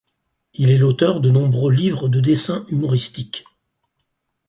[0.55, 3.45] Il est l'auteur de nombreux livres de dessins humoristiques.